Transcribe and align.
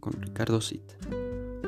Con 0.00 0.12
Ricardo 0.20 0.60
Cid. 0.60 0.82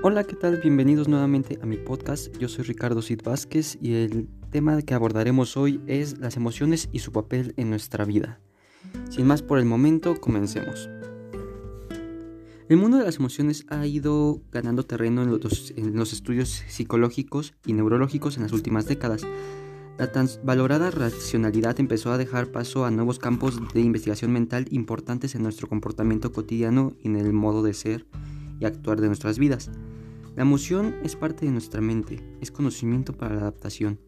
Hola, 0.03 0.25
¿qué 0.25 0.37
tal? 0.37 0.59
Bienvenidos 0.59 1.09
nuevamente 1.09 1.59
a 1.63 1.67
mi 1.67 1.79
podcast. 1.79 2.37
Yo 2.37 2.49
soy 2.49 2.65
Ricardo 2.65 3.01
Cid 3.01 3.23
Vázquez 3.25 3.79
y 3.81 3.95
el 3.95 4.29
tema 4.51 4.83
que 4.83 4.93
abordaremos 4.93 5.57
hoy 5.57 5.81
es 5.87 6.19
las 6.19 6.37
emociones 6.37 6.91
y 6.93 6.99
su 6.99 7.13
papel 7.13 7.55
en 7.57 7.71
nuestra 7.71 8.05
vida. 8.05 8.41
Sin 9.09 9.27
más 9.27 9.41
por 9.41 9.59
el 9.59 9.65
momento, 9.65 10.21
comencemos. 10.21 10.91
El 12.69 12.77
mundo 12.77 12.99
de 12.99 13.05
las 13.05 13.17
emociones 13.17 13.65
ha 13.69 13.87
ido 13.87 14.43
ganando 14.53 14.83
terreno 14.83 15.23
en 15.23 15.97
los 15.97 16.13
estudios 16.13 16.63
psicológicos 16.69 17.55
y 17.65 17.73
neurológicos 17.73 18.37
en 18.37 18.43
las 18.43 18.53
últimas 18.53 18.85
décadas 18.85 19.27
la 19.99 20.11
tan 20.11 20.29
valorada 20.43 20.91
racionalidad 20.91 21.79
empezó 21.79 22.11
a 22.11 22.19
dejar 22.19 22.49
paso 22.49 22.85
a 22.85 22.91
nuevos 22.91 23.19
campos 23.19 23.61
de 23.73 23.81
investigación 23.81 24.33
mental 24.33 24.67
importantes 24.71 25.35
en 25.35 25.43
nuestro 25.43 25.69
comportamiento 25.69 26.33
cotidiano 26.33 26.97
y 27.01 27.07
en 27.09 27.17
el 27.17 27.33
modo 27.33 27.63
de 27.63 27.75
ser 27.75 28.07
y 28.59 28.65
actuar 28.65 29.01
de 29.01 29.07
nuestras 29.07 29.39
vidas. 29.39 29.71
La 30.35 30.43
emoción 30.43 30.97
es 31.05 31.15
parte 31.15 31.47
de 31.47 31.53
nuestra 31.53 31.81
mente, 31.81 32.21
es 32.41 32.51
conocimiento 32.51 33.13
para 33.13 33.37
la 33.37 33.43
adaptación, 33.43 34.01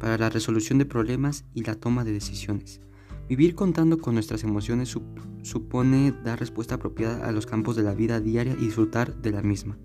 para 0.00 0.18
la 0.18 0.30
resolución 0.30 0.78
de 0.78 0.86
problemas 0.86 1.44
y 1.54 1.62
la 1.62 1.76
toma 1.76 2.04
de 2.04 2.12
decisiones. 2.12 2.80
Vivir 3.28 3.54
contando 3.54 3.98
con 3.98 4.14
nuestras 4.14 4.42
emociones 4.42 4.96
supone 5.42 6.12
dar 6.24 6.40
respuesta 6.40 6.74
apropiada 6.74 7.28
a 7.28 7.30
los 7.30 7.46
campos 7.46 7.76
de 7.76 7.84
la 7.84 7.94
vida 7.94 8.18
diaria 8.18 8.54
y 8.58 8.64
disfrutar 8.64 9.14
de 9.22 9.30
la 9.30 9.42
misma. 9.42 9.78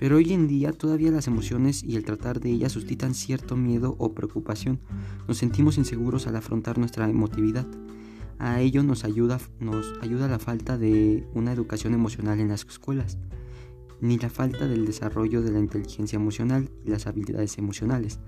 Pero 0.00 0.16
hoy 0.16 0.32
en 0.32 0.48
día 0.48 0.72
todavía 0.72 1.10
las 1.10 1.26
emociones 1.26 1.84
y 1.84 1.94
el 1.94 2.06
tratar 2.06 2.40
de 2.40 2.48
ellas 2.48 2.72
suscitan 2.72 3.12
cierto 3.12 3.54
miedo 3.54 3.96
o 3.98 4.14
preocupación. 4.14 4.80
Nos 5.28 5.36
sentimos 5.36 5.76
inseguros 5.76 6.26
al 6.26 6.36
afrontar 6.36 6.78
nuestra 6.78 7.06
emotividad. 7.06 7.66
A 8.38 8.62
ello 8.62 8.82
nos 8.82 9.04
ayuda, 9.04 9.38
nos 9.58 9.92
ayuda 10.00 10.26
la 10.26 10.38
falta 10.38 10.78
de 10.78 11.28
una 11.34 11.52
educación 11.52 11.92
emocional 11.92 12.40
en 12.40 12.48
las 12.48 12.64
escuelas, 12.64 13.18
ni 14.00 14.16
la 14.16 14.30
falta 14.30 14.66
del 14.66 14.86
desarrollo 14.86 15.42
de 15.42 15.52
la 15.52 15.58
inteligencia 15.58 16.16
emocional 16.16 16.70
y 16.82 16.88
las 16.88 17.06
habilidades 17.06 17.58
emocionales. 17.58 18.20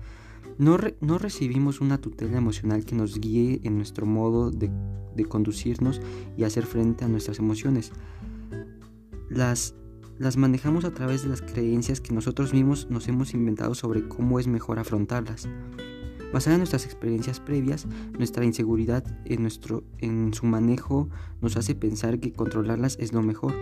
No, 0.59 0.77
no 1.01 1.17
recibimos 1.17 1.81
una 1.81 1.97
tutela 1.97 2.37
emocional 2.37 2.85
que 2.85 2.93
nos 2.93 3.19
guíe 3.19 3.61
en 3.63 3.77
nuestro 3.77 4.05
modo 4.05 4.51
de, 4.51 4.69
de 5.15 5.25
conducirnos 5.25 6.01
y 6.37 6.43
hacer 6.43 6.67
frente 6.67 7.03
a 7.03 7.07
nuestras 7.07 7.39
emociones. 7.39 7.91
Las 9.31 9.73
las 10.17 10.37
manejamos 10.37 10.85
a 10.85 10.93
través 10.93 11.23
de 11.23 11.29
las 11.29 11.41
creencias 11.41 12.01
que 12.01 12.13
nosotros 12.13 12.53
mismos 12.53 12.87
nos 12.89 13.07
hemos 13.07 13.33
inventado 13.33 13.75
sobre 13.75 14.07
cómo 14.07 14.39
es 14.39 14.47
mejor 14.47 14.79
afrontarlas. 14.79 15.47
Basada 16.33 16.55
en 16.55 16.61
nuestras 16.61 16.85
experiencias 16.85 17.39
previas, 17.39 17.85
nuestra 18.17 18.43
inseguridad 18.43 19.03
en, 19.25 19.43
nuestro, 19.43 19.83
en 19.99 20.33
su 20.33 20.47
manejo 20.47 21.09
nos 21.41 21.57
hace 21.57 21.75
pensar 21.75 22.19
que 22.19 22.33
controlarlas 22.33 22.97
es 22.99 23.13
lo 23.13 23.21
mejor, 23.21 23.53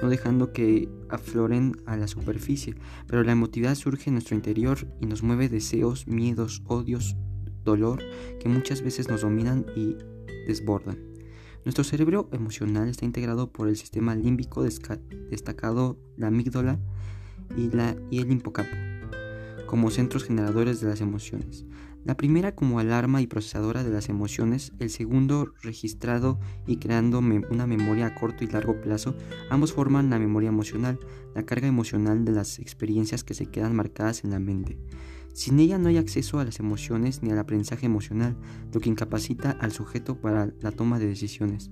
no 0.00 0.08
dejando 0.08 0.52
que 0.52 0.88
afloren 1.08 1.76
a 1.86 1.96
la 1.96 2.06
superficie, 2.06 2.76
pero 3.08 3.24
la 3.24 3.32
emotividad 3.32 3.74
surge 3.74 4.10
en 4.10 4.14
nuestro 4.14 4.36
interior 4.36 4.86
y 5.00 5.06
nos 5.06 5.24
mueve 5.24 5.48
deseos, 5.48 6.06
miedos, 6.06 6.62
odios, 6.66 7.16
dolor 7.64 8.00
que 8.38 8.48
muchas 8.48 8.82
veces 8.82 9.08
nos 9.08 9.22
dominan 9.22 9.66
y 9.74 9.96
desbordan. 10.46 11.09
Nuestro 11.64 11.84
cerebro 11.84 12.28
emocional 12.32 12.88
está 12.88 13.04
integrado 13.04 13.52
por 13.52 13.68
el 13.68 13.76
sistema 13.76 14.14
límbico 14.14 14.62
destacado 14.62 15.98
la 16.16 16.28
amígdala 16.28 16.78
y, 17.56 17.70
la, 17.70 17.96
y 18.10 18.20
el 18.20 18.32
hipocampo 18.32 18.76
como 19.70 19.92
centros 19.92 20.24
generadores 20.24 20.80
de 20.80 20.88
las 20.88 21.00
emociones. 21.00 21.64
La 22.04 22.16
primera 22.16 22.56
como 22.56 22.80
alarma 22.80 23.22
y 23.22 23.28
procesadora 23.28 23.84
de 23.84 23.90
las 23.90 24.08
emociones, 24.08 24.72
el 24.80 24.90
segundo 24.90 25.54
registrado 25.62 26.40
y 26.66 26.78
creando 26.78 27.20
una 27.20 27.68
memoria 27.68 28.06
a 28.06 28.14
corto 28.16 28.42
y 28.42 28.48
largo 28.48 28.80
plazo, 28.80 29.14
ambos 29.48 29.72
forman 29.72 30.10
la 30.10 30.18
memoria 30.18 30.48
emocional, 30.48 30.98
la 31.36 31.44
carga 31.44 31.68
emocional 31.68 32.24
de 32.24 32.32
las 32.32 32.58
experiencias 32.58 33.22
que 33.22 33.34
se 33.34 33.46
quedan 33.46 33.76
marcadas 33.76 34.24
en 34.24 34.30
la 34.30 34.40
mente. 34.40 34.76
Sin 35.32 35.60
ella 35.60 35.78
no 35.78 35.88
hay 35.88 35.96
acceso 35.96 36.38
a 36.38 36.44
las 36.44 36.60
emociones 36.60 37.22
ni 37.22 37.30
al 37.30 37.38
aprendizaje 37.38 37.86
emocional, 37.86 38.36
lo 38.72 38.80
que 38.80 38.88
incapacita 38.88 39.50
al 39.52 39.72
sujeto 39.72 40.20
para 40.20 40.52
la 40.60 40.72
toma 40.72 40.98
de 40.98 41.06
decisiones. 41.06 41.70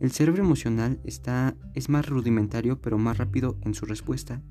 El 0.00 0.12
cerebro 0.12 0.42
emocional 0.42 1.00
está, 1.04 1.56
es 1.74 1.88
más 1.88 2.06
rudimentario 2.08 2.80
pero 2.80 2.98
más 2.98 3.18
rápido 3.18 3.58
en 3.62 3.74
su 3.74 3.84
respuesta 3.84 4.42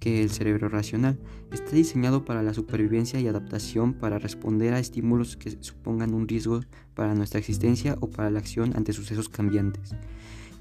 que 0.00 0.22
el 0.22 0.30
cerebro 0.30 0.68
racional. 0.68 1.20
Está 1.52 1.72
diseñado 1.72 2.24
para 2.24 2.42
la 2.42 2.54
supervivencia 2.54 3.20
y 3.20 3.28
adaptación 3.28 3.92
para 3.92 4.18
responder 4.18 4.72
a 4.74 4.80
estímulos 4.80 5.36
que 5.36 5.62
supongan 5.62 6.14
un 6.14 6.26
riesgo 6.26 6.62
para 6.94 7.14
nuestra 7.14 7.38
existencia 7.38 7.96
o 8.00 8.10
para 8.10 8.30
la 8.30 8.38
acción 8.40 8.72
ante 8.74 8.94
sucesos 8.94 9.28
cambiantes. 9.28 9.94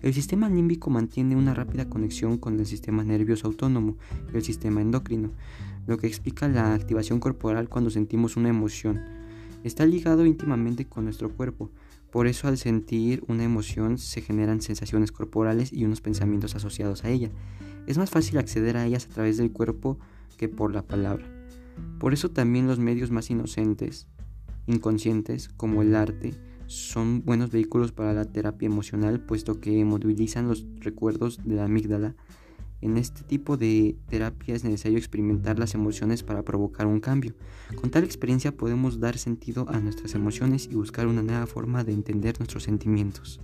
El 0.02 0.14
sistema 0.14 0.48
límbico 0.48 0.90
mantiene 0.90 1.36
una 1.36 1.54
rápida 1.54 1.90
conexión 1.90 2.38
con 2.38 2.58
el 2.58 2.66
sistema 2.66 3.04
nervioso 3.04 3.48
autónomo 3.48 3.98
el 4.34 4.44
sistema 4.44 4.82
endocrino, 4.82 5.32
lo 5.88 5.98
que 5.98 6.08
explica 6.08 6.48
la 6.48 6.74
activación 6.74 7.20
corporal 7.20 7.68
cuando 7.68 7.90
sentimos 7.90 8.38
una 8.38 8.50
emoción. 8.50 9.02
Está 9.64 9.86
ligado 9.86 10.26
íntimamente 10.26 10.86
con 10.86 11.04
nuestro 11.04 11.30
cuerpo, 11.36 11.70
por 12.12 12.28
eso 12.28 12.48
al 12.48 12.58
sentir 12.58 13.24
una 13.28 13.44
emoción 13.44 13.98
se 13.98 14.22
generan 14.22 14.62
sensaciones 14.62 15.12
corporales 15.12 15.74
y 15.74 15.84
unos 15.84 16.00
pensamientos 16.00 16.56
asociados 16.56 17.04
a 17.04 17.10
ella. 17.10 17.30
Es 17.86 17.98
más 17.98 18.10
fácil 18.10 18.38
acceder 18.38 18.78
a 18.78 18.86
ellas 18.86 19.06
a 19.06 19.14
través 19.14 19.38
del 19.38 19.52
cuerpo 19.52 20.00
que 20.38 20.48
por 20.48 20.74
la 20.74 20.84
palabra. 20.84 21.26
Por 22.00 22.14
eso 22.14 22.30
también 22.30 22.68
los 22.68 22.80
medios 22.80 23.12
más 23.12 23.30
inocentes, 23.30 24.08
inconscientes, 24.66 25.50
como 25.50 25.82
el 25.82 25.94
arte, 25.94 26.34
son 26.70 27.26
buenos 27.26 27.50
vehículos 27.50 27.92
para 27.92 28.14
la 28.14 28.26
terapia 28.26 28.68
emocional, 28.68 29.20
puesto 29.20 29.60
que 29.60 29.84
movilizan 29.84 30.48
los 30.48 30.68
recuerdos 30.80 31.40
de 31.44 31.56
la 31.56 31.66
amígdala. 31.66 32.16
En 32.82 32.98
este 32.98 33.24
tipo 33.24 33.58
de 33.58 33.98
terapia 34.08 34.54
es 34.54 34.64
necesario 34.64 35.00
experimentar 35.00 35.58
las 35.58 35.74
emociones 35.74 36.22
para 36.22 36.44
provocar 36.44 36.86
un 36.86 37.00
cambio. 37.00 37.34
Con 37.82 37.90
tal 37.90 38.04
experiencia 38.04 38.56
podemos 38.56 39.00
dar 39.00 39.18
sentido 39.18 39.66
a 39.68 39.80
nuestras 39.80 40.14
emociones 40.14 40.70
y 40.72 40.76
buscar 40.76 41.08
una 41.08 41.24
nueva 41.24 41.48
forma 41.48 41.84
de 41.84 41.94
entender 41.94 42.38
nuestros 42.40 42.64
sentimientos. 42.64 43.42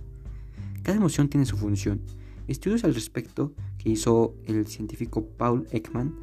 Cada 0.84 0.96
emoción 0.96 1.28
tiene 1.28 1.46
su 1.46 1.56
función. 1.56 2.00
Estudios 2.48 2.84
al 2.84 2.94
respecto 2.94 3.54
que 3.78 3.90
hizo 3.90 4.36
el 4.46 4.66
científico 4.66 5.26
Paul 5.36 5.66
Ekman 5.70 6.14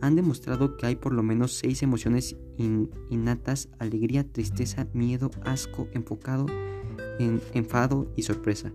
han 0.00 0.16
demostrado 0.16 0.76
que 0.76 0.86
hay 0.86 0.96
por 0.96 1.12
lo 1.12 1.22
menos 1.22 1.54
seis 1.54 1.82
emociones 1.82 2.36
innatas, 3.08 3.68
alegría, 3.78 4.26
tristeza, 4.30 4.86
miedo, 4.92 5.30
asco, 5.44 5.88
enfocado, 5.92 6.46
en, 7.18 7.40
enfado 7.54 8.12
y 8.16 8.22
sorpresa. 8.22 8.72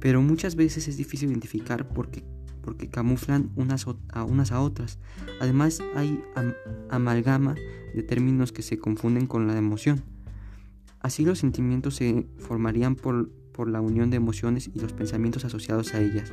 Pero 0.00 0.22
muchas 0.22 0.54
veces 0.54 0.86
es 0.88 0.96
difícil 0.96 1.30
identificar 1.30 1.88
porque, 1.88 2.24
porque 2.62 2.88
camuflan 2.88 3.50
unas 3.56 3.86
a 4.10 4.24
unas 4.24 4.52
a 4.52 4.60
otras. 4.60 4.98
Además 5.40 5.80
hay 5.94 6.22
amalgama 6.90 7.54
de 7.94 8.02
términos 8.02 8.52
que 8.52 8.62
se 8.62 8.78
confunden 8.78 9.26
con 9.26 9.46
la 9.46 9.56
emoción. 9.56 10.04
Así 11.00 11.24
los 11.24 11.38
sentimientos 11.38 11.96
se 11.96 12.26
formarían 12.36 12.96
por, 12.96 13.30
por 13.58 13.68
la 13.68 13.80
unión 13.80 14.08
de 14.08 14.16
emociones 14.16 14.70
y 14.72 14.78
los 14.78 14.92
pensamientos 14.92 15.44
asociados 15.44 15.92
a 15.92 16.00
ellas. 16.00 16.32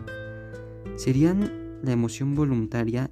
Serían 0.96 1.80
la 1.82 1.92
emoción 1.92 2.36
voluntaria 2.36 3.10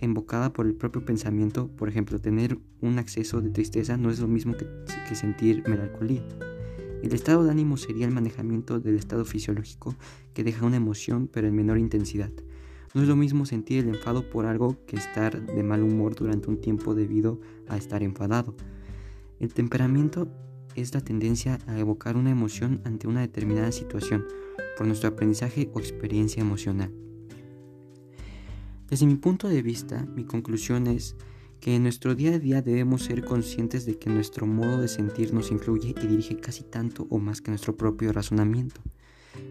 invocada 0.00 0.52
por 0.52 0.66
el 0.66 0.74
propio 0.74 1.06
pensamiento, 1.06 1.68
por 1.68 1.88
ejemplo, 1.88 2.20
tener 2.20 2.58
un 2.82 2.98
acceso 2.98 3.40
de 3.40 3.48
tristeza 3.48 3.96
no 3.96 4.10
es 4.10 4.20
lo 4.20 4.28
mismo 4.28 4.58
que, 4.58 4.66
que 5.08 5.14
sentir 5.14 5.66
melancolía. 5.66 6.22
El 7.02 7.14
estado 7.14 7.42
de 7.42 7.50
ánimo 7.50 7.78
sería 7.78 8.04
el 8.04 8.12
manejamiento 8.12 8.78
del 8.78 8.96
estado 8.96 9.24
fisiológico 9.24 9.94
que 10.34 10.44
deja 10.44 10.66
una 10.66 10.76
emoción 10.76 11.26
pero 11.26 11.48
en 11.48 11.56
menor 11.56 11.78
intensidad. 11.78 12.30
No 12.92 13.00
es 13.00 13.08
lo 13.08 13.16
mismo 13.16 13.46
sentir 13.46 13.84
el 13.84 13.94
enfado 13.94 14.28
por 14.28 14.44
algo 14.44 14.76
que 14.84 14.96
estar 14.96 15.46
de 15.46 15.62
mal 15.62 15.82
humor 15.82 16.14
durante 16.14 16.50
un 16.50 16.60
tiempo 16.60 16.94
debido 16.94 17.40
a 17.68 17.78
estar 17.78 18.02
enfadado. 18.02 18.54
El 19.38 19.54
temperamento 19.54 20.28
es 20.74 20.94
la 20.94 21.00
tendencia 21.00 21.58
a 21.66 21.78
evocar 21.78 22.16
una 22.16 22.30
emoción 22.30 22.80
ante 22.84 23.06
una 23.06 23.20
determinada 23.20 23.72
situación 23.72 24.26
por 24.76 24.86
nuestro 24.86 25.08
aprendizaje 25.08 25.70
o 25.74 25.80
experiencia 25.80 26.40
emocional. 26.40 26.92
Desde 28.88 29.06
mi 29.06 29.16
punto 29.16 29.48
de 29.48 29.62
vista, 29.62 30.06
mi 30.16 30.24
conclusión 30.24 30.86
es 30.86 31.16
que 31.60 31.76
en 31.76 31.82
nuestro 31.82 32.14
día 32.14 32.34
a 32.34 32.38
día 32.38 32.62
debemos 32.62 33.02
ser 33.02 33.24
conscientes 33.24 33.84
de 33.84 33.98
que 33.98 34.10
nuestro 34.10 34.46
modo 34.46 34.80
de 34.80 34.88
sentir 34.88 35.32
nos 35.34 35.50
influye 35.50 35.94
y 35.96 36.06
dirige 36.06 36.36
casi 36.38 36.64
tanto 36.64 37.06
o 37.10 37.18
más 37.18 37.40
que 37.40 37.50
nuestro 37.50 37.76
propio 37.76 38.12
razonamiento. 38.12 38.80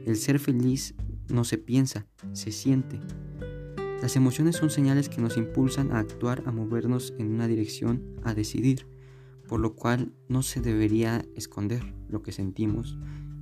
El 0.05 0.17
ser 0.17 0.39
feliz 0.39 0.95
no 1.29 1.43
se 1.43 1.57
piensa, 1.57 2.05
se 2.33 2.51
siente. 2.51 2.99
Las 4.01 4.15
emociones 4.15 4.55
son 4.55 4.69
señales 4.69 5.09
que 5.09 5.21
nos 5.21 5.37
impulsan 5.37 5.91
a 5.91 5.99
actuar, 5.99 6.43
a 6.45 6.51
movernos 6.51 7.13
en 7.17 7.31
una 7.33 7.47
dirección, 7.47 8.03
a 8.23 8.33
decidir, 8.33 8.87
por 9.49 9.59
lo 9.59 9.75
cual 9.75 10.13
no 10.29 10.43
se 10.43 10.61
debería 10.61 11.25
esconder 11.35 11.83
lo 12.07 12.21
que 12.21 12.31
sentimos, 12.31 12.97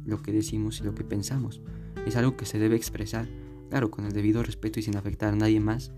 lo 0.06 0.24
que 0.24 0.31
decimos 0.31 0.80
y 0.80 0.83
lo 0.86 0.95
que 0.95 1.04
pensamos. 1.04 1.62
Es 2.07 2.15
algo 2.15 2.38
que 2.38 2.45
se 2.45 2.57
debe 2.57 2.77
expresar 2.77 3.27
claro, 3.69 3.92
con 3.92 4.06
el 4.06 4.13
debido 4.13 4.44
respeto 4.44 4.80
y 4.80 4.83
sin 4.83 4.98
afectar 4.98 5.33
a 5.33 5.36
nadie 5.36 5.59
más, 5.59 5.92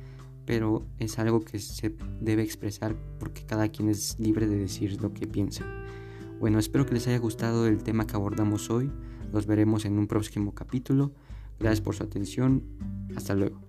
pero 0.45 0.87
es 0.97 1.19
algo 1.19 1.41
que 1.41 1.59
se 1.59 1.95
debe 2.19 2.41
expresar 2.41 2.95
porque 3.19 3.45
cada 3.45 3.69
quien 3.69 3.89
es 3.89 4.17
libre 4.19 4.47
de 4.47 4.57
decir 4.57 5.01
lo 5.01 5.13
que 5.13 5.27
piensa. 5.27 5.65
Bueno, 6.39 6.57
espero 6.59 6.85
que 6.85 6.93
les 6.93 7.07
haya 7.07 7.19
gustado 7.19 7.67
el 7.67 7.83
tema 7.83 8.07
que 8.07 8.15
abordamos 8.15 8.69
hoy, 8.69 8.91
los 9.31 9.45
veremos 9.45 9.85
en 9.85 9.99
un 9.99 10.07
próximo 10.07 10.55
capítulo. 10.55 11.13
Gracias 11.59 11.81
por 11.81 11.95
su 11.95 12.03
atención. 12.03 12.63
Hasta 13.15 13.35
luego. 13.35 13.59